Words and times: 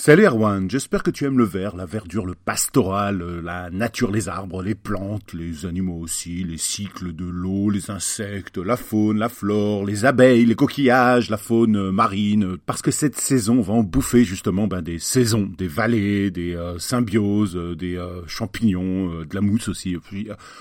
Salut 0.00 0.26
Erwan, 0.26 0.70
j'espère 0.70 1.02
que 1.02 1.10
tu 1.10 1.24
aimes 1.24 1.38
le 1.38 1.44
vert, 1.44 1.74
la 1.74 1.84
verdure, 1.84 2.24
le 2.24 2.36
pastoral, 2.36 3.20
euh, 3.20 3.42
la 3.42 3.68
nature, 3.70 4.12
les 4.12 4.28
arbres, 4.28 4.62
les 4.62 4.76
plantes, 4.76 5.32
les 5.32 5.66
animaux 5.66 5.98
aussi, 5.98 6.44
les 6.44 6.56
cycles 6.56 7.12
de 7.12 7.24
l'eau, 7.24 7.68
les 7.68 7.90
insectes, 7.90 8.58
la 8.58 8.76
faune, 8.76 9.18
la 9.18 9.28
flore, 9.28 9.84
les 9.84 10.04
abeilles, 10.04 10.46
les 10.46 10.54
coquillages, 10.54 11.30
la 11.30 11.36
faune 11.36 11.74
euh, 11.76 11.90
marine, 11.90 12.58
parce 12.64 12.80
que 12.80 12.92
cette 12.92 13.16
saison 13.16 13.60
va 13.60 13.74
en 13.74 13.82
bouffer 13.82 14.22
justement 14.22 14.68
ben, 14.68 14.82
des 14.82 15.00
saisons, 15.00 15.50
des 15.58 15.66
vallées, 15.66 16.30
des 16.30 16.54
euh, 16.54 16.78
symbioses, 16.78 17.56
des 17.56 18.00
champignons, 18.28 19.24
de 19.24 19.34
la 19.34 19.40
mousse 19.40 19.68
aussi. 19.68 19.96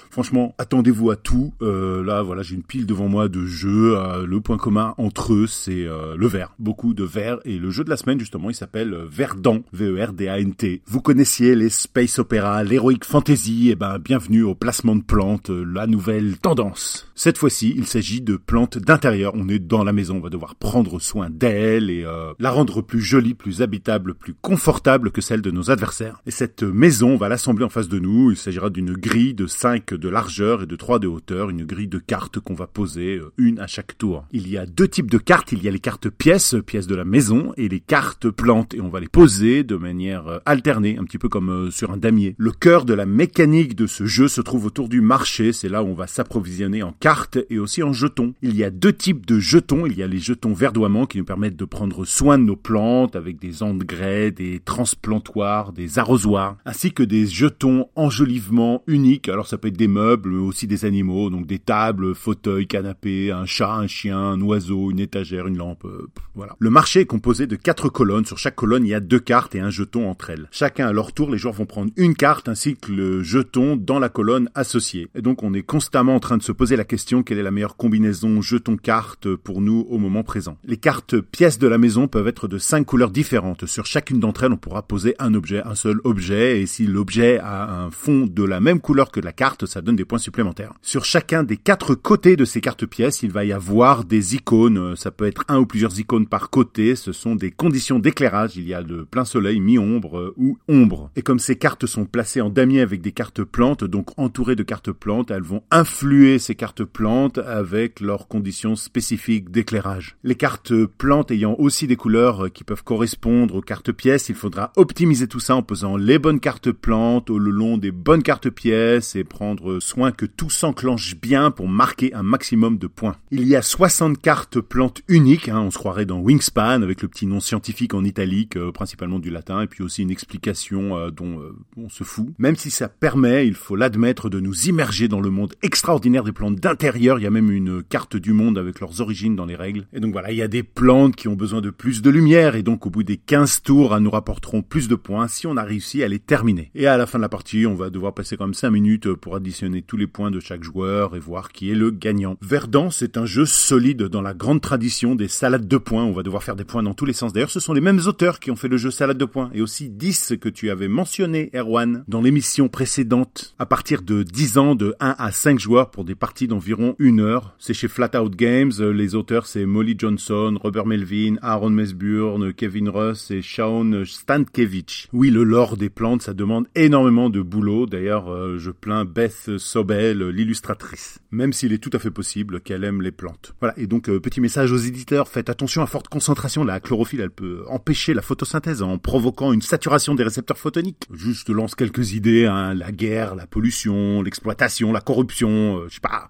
franchement, 0.09 0.55
attendez-vous 0.57 1.11
à 1.11 1.15
tout. 1.15 1.53
là, 1.61 2.23
voilà, 2.23 2.41
j'ai 2.41 2.55
une 2.55 2.63
pile 2.63 2.87
devant 2.87 3.07
moi 3.07 3.29
de 3.29 3.45
jeux. 3.45 3.95
le 4.25 4.41
point 4.41 4.57
commun 4.57 4.95
entre 4.97 5.33
eux, 5.35 5.45
c'est 5.45 5.85
le 5.85 6.27
vert, 6.27 6.55
beaucoup 6.57 6.95
de 6.95 7.03
vert, 7.03 7.37
et 7.45 7.59
le 7.59 7.69
jeu 7.69 7.83
de 7.83 7.91
la 7.91 7.97
semaine 7.97 8.19
justement, 8.19 8.49
il 8.49 8.55
s'appelle 8.55 8.97
Vert 9.09 9.26
Verdant, 9.27 9.61
V-E-R-D-A-N-T. 9.73 10.83
Vous 10.85 11.01
connaissiez 11.01 11.53
les 11.53 11.69
space 11.69 12.17
opéra, 12.17 12.63
l'heroic 12.63 13.03
fantasy, 13.03 13.67
et 13.67 13.71
eh 13.71 13.75
ben 13.75 13.99
bienvenue 13.99 14.43
au 14.43 14.55
placement 14.55 14.95
de 14.95 15.03
plantes, 15.03 15.49
la 15.49 15.85
nouvelle 15.85 16.37
tendance. 16.37 17.06
Cette 17.19 17.39
fois-ci, 17.39 17.73
il 17.75 17.87
s'agit 17.87 18.21
de 18.21 18.37
plantes 18.37 18.77
d'intérieur. 18.77 19.33
On 19.35 19.49
est 19.49 19.57
dans 19.57 19.83
la 19.83 19.91
maison, 19.91 20.17
on 20.17 20.19
va 20.19 20.29
devoir 20.29 20.53
prendre 20.53 20.99
soin 20.99 21.31
d'elle 21.31 21.89
et 21.89 22.05
euh, 22.05 22.33
la 22.37 22.51
rendre 22.51 22.83
plus 22.83 23.01
jolie, 23.01 23.33
plus 23.33 23.63
habitable, 23.63 24.13
plus 24.13 24.35
confortable 24.35 25.09
que 25.09 25.19
celle 25.19 25.41
de 25.41 25.49
nos 25.49 25.71
adversaires. 25.71 26.21
Et 26.27 26.31
cette 26.31 26.61
maison, 26.61 27.13
on 27.13 27.17
va 27.17 27.27
l'assembler 27.27 27.65
en 27.65 27.69
face 27.69 27.89
de 27.89 27.97
nous. 27.97 28.29
Il 28.29 28.37
s'agira 28.37 28.69
d'une 28.69 28.93
grille 28.93 29.33
de 29.33 29.47
5 29.47 29.95
de 29.95 30.09
largeur 30.09 30.61
et 30.61 30.65
de 30.67 30.75
3 30.75 30.99
de 30.99 31.07
hauteur, 31.07 31.49
une 31.49 31.65
grille 31.65 31.87
de 31.87 31.97
cartes 31.97 32.39
qu'on 32.39 32.53
va 32.53 32.67
poser 32.67 33.15
euh, 33.15 33.33
une 33.39 33.57
à 33.57 33.65
chaque 33.65 33.97
tour. 33.97 34.27
Il 34.31 34.47
y 34.47 34.55
a 34.55 34.67
deux 34.67 34.87
types 34.87 35.09
de 35.09 35.17
cartes, 35.17 35.51
il 35.53 35.63
y 35.63 35.67
a 35.67 35.71
les 35.71 35.79
cartes 35.79 36.11
pièces, 36.11 36.55
pièces 36.67 36.85
de 36.85 36.93
la 36.93 37.03
maison, 37.03 37.51
et 37.57 37.67
les 37.67 37.79
cartes 37.79 38.29
plantes, 38.29 38.75
et 38.75 38.81
on 38.81 38.89
va 38.89 38.99
les 38.99 39.07
posé 39.07 39.63
de 39.63 39.75
manière 39.75 40.27
euh, 40.27 40.37
alternée, 40.45 40.99
un 40.99 41.03
petit 41.03 41.17
peu 41.17 41.29
comme 41.29 41.49
euh, 41.49 41.71
sur 41.71 41.89
un 41.89 41.97
damier. 41.97 42.35
Le 42.37 42.51
cœur 42.51 42.85
de 42.85 42.93
la 42.93 43.07
mécanique 43.07 43.75
de 43.75 43.87
ce 43.87 44.05
jeu 44.05 44.27
se 44.27 44.41
trouve 44.41 44.67
autour 44.67 44.87
du 44.87 45.01
marché, 45.01 45.51
c'est 45.51 45.67
là 45.67 45.81
où 45.81 45.87
on 45.87 45.95
va 45.95 46.05
s'approvisionner 46.05 46.83
en 46.83 46.91
cartes 46.91 47.06
et 47.49 47.59
aussi 47.59 47.83
en 47.83 47.93
jetons. 47.93 48.33
Il 48.41 48.55
y 48.55 48.63
a 48.63 48.69
deux 48.69 48.91
types 48.91 49.25
de 49.25 49.39
jetons, 49.39 49.85
il 49.85 49.97
y 49.97 50.03
a 50.03 50.07
les 50.07 50.19
jetons 50.19 50.53
verdoiements 50.53 51.05
qui 51.05 51.17
nous 51.17 51.23
permettent 51.23 51.55
de 51.55 51.65
prendre 51.65 52.03
soin 52.05 52.37
de 52.37 52.43
nos 52.43 52.55
plantes 52.57 53.15
avec 53.15 53.39
des 53.39 53.63
engrais, 53.63 54.31
des 54.31 54.59
transplantoirs, 54.59 55.71
des 55.71 55.99
arrosoirs, 55.99 56.57
ainsi 56.65 56.91
que 56.91 57.03
des 57.03 57.25
jetons 57.25 57.87
enjolivement 57.95 58.83
uniques, 58.87 59.29
alors 59.29 59.47
ça 59.47 59.57
peut 59.57 59.69
être 59.69 59.77
des 59.77 59.87
meubles, 59.87 60.31
mais 60.31 60.41
aussi 60.41 60.67
des 60.67 60.83
animaux, 60.83 61.29
donc 61.29 61.47
des 61.47 61.59
tables, 61.59 62.13
fauteuils, 62.13 62.67
canapés, 62.67 63.31
un 63.31 63.45
chat, 63.45 63.73
un 63.73 63.87
chien, 63.87 64.17
un 64.17 64.41
oiseau, 64.41 64.91
une 64.91 64.99
étagère, 64.99 65.47
une 65.47 65.57
lampe, 65.57 65.85
euh, 65.85 66.07
voilà. 66.35 66.55
Le 66.59 66.69
marché 66.69 67.01
est 67.01 67.05
composé 67.05 67.47
de 67.47 67.55
quatre 67.55 67.87
colonnes, 67.87 68.25
sur 68.25 68.37
chaque 68.37 68.55
colonne 68.55 68.85
il 68.85 68.89
y 68.89 68.93
a 68.93 68.99
deux 68.99 69.19
cartes 69.19 69.55
et 69.55 69.61
un 69.61 69.69
jeton 69.69 70.09
entre 70.09 70.29
elles. 70.29 70.49
Chacun 70.51 70.87
à 70.87 70.93
leur 70.93 71.13
tour, 71.13 71.29
les 71.29 71.37
joueurs 71.37 71.53
vont 71.53 71.65
prendre 71.65 71.91
une 71.95 72.15
carte 72.15 72.49
ainsi 72.49 72.75
que 72.75 72.91
le 72.91 73.23
jeton 73.23 73.77
dans 73.77 73.99
la 73.99 74.09
colonne 74.09 74.49
associée. 74.55 75.07
Et 75.15 75.21
donc 75.21 75.43
on 75.43 75.53
est 75.53 75.63
constamment 75.63 76.15
en 76.15 76.19
train 76.19 76.37
de 76.37 76.43
se 76.43 76.51
poser 76.51 76.75
la 76.75 76.83
question 76.83 76.96
quelle 77.25 77.37
est 77.37 77.43
la 77.43 77.51
meilleure 77.51 77.77
combinaison 77.77 78.41
jeton-carte 78.41 79.35
pour 79.35 79.61
nous 79.61 79.85
au 79.89 79.97
moment 79.97 80.23
présent? 80.23 80.57
Les 80.65 80.77
cartes 80.77 81.19
pièces 81.19 81.59
de 81.59 81.67
la 81.67 81.77
maison 81.77 82.07
peuvent 82.07 82.27
être 82.27 82.47
de 82.47 82.57
cinq 82.57 82.85
couleurs 82.85 83.11
différentes. 83.11 83.65
Sur 83.65 83.85
chacune 83.85 84.19
d'entre 84.19 84.43
elles, 84.43 84.51
on 84.51 84.57
pourra 84.57 84.81
poser 84.81 85.15
un 85.19 85.33
objet, 85.33 85.61
un 85.63 85.75
seul 85.75 85.99
objet, 86.03 86.61
et 86.61 86.65
si 86.65 86.85
l'objet 86.85 87.39
a 87.39 87.83
un 87.83 87.91
fond 87.91 88.27
de 88.27 88.43
la 88.43 88.59
même 88.59 88.79
couleur 88.79 89.11
que 89.11 89.19
la 89.19 89.31
carte, 89.31 89.65
ça 89.65 89.81
donne 89.81 89.95
des 89.95 90.05
points 90.05 90.17
supplémentaires. 90.17 90.73
Sur 90.81 91.05
chacun 91.05 91.43
des 91.43 91.57
quatre 91.57 91.95
côtés 91.95 92.35
de 92.35 92.45
ces 92.45 92.61
cartes 92.61 92.85
pièces, 92.85 93.23
il 93.23 93.31
va 93.31 93.45
y 93.45 93.53
avoir 93.53 94.03
des 94.03 94.35
icônes. 94.35 94.95
Ça 94.95 95.11
peut 95.11 95.25
être 95.25 95.43
un 95.47 95.59
ou 95.59 95.65
plusieurs 95.65 95.99
icônes 95.99 96.27
par 96.27 96.49
côté. 96.49 96.95
Ce 96.95 97.11
sont 97.11 97.35
des 97.35 97.51
conditions 97.51 97.99
d'éclairage. 97.99 98.57
Il 98.57 98.67
y 98.67 98.73
a 98.73 98.83
de 98.83 99.03
plein 99.03 99.25
soleil, 99.25 99.59
mi-ombre 99.59 100.33
ou 100.35 100.57
ombre. 100.67 101.11
Et 101.15 101.21
comme 101.21 101.39
ces 101.39 101.55
cartes 101.55 101.85
sont 101.85 102.05
placées 102.05 102.41
en 102.41 102.49
damier 102.49 102.81
avec 102.81 103.01
des 103.01 103.11
cartes 103.11 103.43
plantes, 103.43 103.83
donc 103.83 104.09
entourées 104.17 104.55
de 104.55 104.63
cartes 104.63 104.91
plantes, 104.91 105.31
elles 105.31 105.41
vont 105.41 105.63
influer 105.71 106.39
ces 106.39 106.55
cartes 106.55 106.83
plantes 106.87 107.37
avec 107.37 107.99
leurs 107.99 108.27
conditions 108.27 108.75
spécifiques 108.75 109.51
d'éclairage. 109.51 110.17
Les 110.23 110.35
cartes 110.35 110.73
plantes 110.85 111.31
ayant 111.31 111.55
aussi 111.57 111.87
des 111.87 111.95
couleurs 111.95 112.51
qui 112.51 112.63
peuvent 112.63 112.83
correspondre 112.83 113.55
aux 113.55 113.61
cartes 113.61 113.91
pièces, 113.91 114.29
il 114.29 114.35
faudra 114.35 114.71
optimiser 114.75 115.27
tout 115.27 115.39
ça 115.39 115.55
en 115.55 115.61
posant 115.61 115.97
les 115.97 116.19
bonnes 116.19 116.39
cartes 116.39 116.71
plantes 116.71 117.29
au 117.29 117.37
long 117.37 117.77
des 117.77 117.91
bonnes 117.91 118.23
cartes 118.23 118.49
pièces 118.49 119.15
et 119.15 119.23
prendre 119.23 119.79
soin 119.79 120.11
que 120.11 120.25
tout 120.25 120.49
s'enclenche 120.49 121.15
bien 121.15 121.51
pour 121.51 121.67
marquer 121.67 122.13
un 122.13 122.23
maximum 122.23 122.77
de 122.77 122.87
points. 122.87 123.15
Il 123.31 123.47
y 123.47 123.55
a 123.55 123.61
60 123.61 124.19
cartes 124.21 124.59
plantes 124.59 125.01
uniques, 125.07 125.49
hein, 125.49 125.59
on 125.59 125.71
se 125.71 125.77
croirait 125.77 126.05
dans 126.05 126.19
Wingspan 126.19 126.81
avec 126.81 127.01
le 127.01 127.07
petit 127.07 127.25
nom 127.25 127.39
scientifique 127.39 127.93
en 127.93 128.03
italique, 128.03 128.57
euh, 128.57 128.71
principalement 128.71 129.19
du 129.19 129.29
latin, 129.29 129.61
et 129.61 129.67
puis 129.67 129.83
aussi 129.83 130.01
une 130.01 130.11
explication 130.11 130.97
euh, 130.97 131.11
dont 131.11 131.39
euh, 131.39 131.55
on 131.77 131.89
se 131.89 132.03
fout. 132.03 132.27
Même 132.37 132.55
si 132.55 132.71
ça 132.71 132.87
permet, 132.89 133.47
il 133.47 133.53
faut 133.53 133.75
l'admettre, 133.75 134.29
de 134.29 134.39
nous 134.39 134.67
immerger 134.67 135.07
dans 135.07 135.21
le 135.21 135.29
monde 135.29 135.53
extraordinaire 135.61 136.23
des 136.23 136.31
plantes 136.31 136.59
d'intérieur. 136.77 137.17
Il 137.17 137.23
y 137.23 137.27
a 137.27 137.31
même 137.31 137.49
une 137.49 137.81
carte 137.81 138.17
du 138.17 138.33
monde 138.33 138.59
avec 138.59 138.79
leurs 138.79 139.01
origines 139.01 139.35
dans 139.35 139.47
les 139.47 139.55
règles. 139.55 139.87
Et 139.93 139.99
donc 139.99 140.11
voilà, 140.11 140.31
il 140.31 140.37
y 140.37 140.43
a 140.43 140.47
des 140.47 140.61
plantes 140.61 141.15
qui 141.15 141.27
ont 141.27 141.33
besoin 141.33 141.59
de 141.59 141.71
plus 141.71 142.03
de 142.03 142.09
lumière, 142.11 142.55
et 142.55 142.61
donc 142.61 142.85
au 142.85 142.91
bout 142.91 143.01
des 143.01 143.17
15 143.17 143.63
tours, 143.63 143.95
elles 143.95 144.03
nous 144.03 144.11
rapporteront 144.11 144.61
plus 144.61 144.87
de 144.87 144.93
points 144.93 145.27
si 145.27 145.47
on 145.47 145.57
a 145.57 145.63
réussi 145.63 146.03
à 146.03 146.07
les 146.07 146.19
terminer. 146.19 146.69
Et 146.75 146.85
à 146.85 146.95
la 146.97 147.07
fin 147.07 147.17
de 147.17 147.23
la 147.23 147.29
partie, 147.29 147.65
on 147.65 147.73
va 147.73 147.89
devoir 147.89 148.13
passer 148.13 148.37
quand 148.37 148.45
même 148.45 148.53
5 148.53 148.69
minutes 148.69 149.11
pour 149.13 149.35
additionner 149.35 149.81
tous 149.81 149.97
les 149.97 150.05
points 150.05 150.29
de 150.29 150.39
chaque 150.39 150.63
joueur 150.63 151.15
et 151.15 151.19
voir 151.19 151.51
qui 151.51 151.71
est 151.71 151.75
le 151.75 151.89
gagnant. 151.89 152.37
Verdant, 152.41 152.91
c'est 152.91 153.17
un 153.17 153.25
jeu 153.25 153.47
solide 153.47 154.03
dans 154.03 154.21
la 154.21 154.35
grande 154.35 154.61
tradition 154.61 155.15
des 155.15 155.27
salades 155.27 155.67
de 155.67 155.77
points. 155.77 156.03
On 156.03 156.11
va 156.11 156.21
devoir 156.21 156.43
faire 156.43 156.55
des 156.55 156.63
points 156.63 156.83
dans 156.83 156.93
tous 156.93 157.05
les 157.05 157.13
sens. 157.13 157.33
D'ailleurs, 157.33 157.49
ce 157.49 157.59
sont 157.59 157.73
les 157.73 157.81
mêmes 157.81 158.01
auteurs 158.05 158.39
qui 158.39 158.51
ont 158.51 158.55
fait 158.55 158.67
le 158.67 158.77
jeu 158.77 158.91
salade 158.91 159.17
de 159.17 159.25
points 159.25 159.49
et 159.55 159.61
aussi 159.61 159.89
10 159.89 160.35
que 160.39 160.49
tu 160.49 160.69
avais 160.69 160.87
mentionné, 160.87 161.49
Erwan, 161.55 162.03
dans 162.07 162.21
l'émission 162.21 162.67
précédente. 162.67 163.55
À 163.57 163.65
partir 163.65 164.03
de 164.03 164.21
10 164.21 164.57
ans, 164.59 164.75
de 164.75 164.95
1 164.99 165.15
à 165.17 165.31
5 165.31 165.59
joueurs 165.59 165.89
pour 165.89 166.03
des 166.03 166.13
parties 166.13 166.47
d'environ 166.47 166.66
une 166.99 167.19
heure. 167.19 167.55
C'est 167.59 167.73
chez 167.73 167.87
Flatout 167.87 168.29
Games. 168.29 168.71
Les 168.79 169.15
auteurs, 169.15 169.45
c'est 169.45 169.65
Molly 169.65 169.95
Johnson, 169.97 170.57
Robert 170.61 170.85
Melvin, 170.85 171.35
Aaron 171.41 171.69
Mesburn, 171.69 172.53
Kevin 172.53 172.89
Russ 172.89 173.31
et 173.31 173.41
Shaun 173.41 174.03
Stankevich. 174.05 175.07
Oui, 175.13 175.29
le 175.29 175.43
lore 175.43 175.77
des 175.77 175.89
plantes, 175.89 176.23
ça 176.23 176.33
demande 176.33 176.67
énormément 176.75 177.29
de 177.29 177.41
boulot. 177.41 177.85
D'ailleurs, 177.85 178.31
euh, 178.31 178.57
je 178.57 178.71
plains 178.71 179.05
Beth 179.05 179.57
Sobel, 179.57 180.27
l'illustratrice. 180.29 181.19
Même 181.31 181.53
s'il 181.53 181.73
est 181.73 181.77
tout 181.77 181.89
à 181.93 181.99
fait 181.99 182.11
possible 182.11 182.61
qu'elle 182.61 182.83
aime 182.83 183.01
les 183.01 183.11
plantes. 183.11 183.53
Voilà. 183.59 183.73
Et 183.77 183.87
donc, 183.87 184.09
euh, 184.09 184.19
petit 184.19 184.41
message 184.41 184.71
aux 184.71 184.77
éditeurs. 184.77 185.27
Faites 185.27 185.49
attention 185.49 185.81
à 185.81 185.87
forte 185.87 186.07
concentration. 186.09 186.63
La 186.63 186.79
chlorophylle, 186.79 187.21
elle 187.21 187.31
peut 187.31 187.63
empêcher 187.67 188.13
la 188.13 188.21
photosynthèse 188.21 188.81
en 188.81 188.97
provoquant 188.97 189.53
une 189.53 189.61
saturation 189.61 190.15
des 190.15 190.23
récepteurs 190.23 190.57
photoniques. 190.57 191.07
Juste 191.13 191.49
lance 191.49 191.75
quelques 191.75 192.13
idées, 192.13 192.45
hein, 192.45 192.73
la 192.73 192.91
guerre, 192.91 193.35
la 193.35 193.47
pollution, 193.47 194.21
l'exploitation, 194.21 194.91
la 194.91 195.01
corruption, 195.01 195.79
euh, 195.79 195.85
je 195.89 195.95
sais 195.95 196.01
pas, 196.01 196.29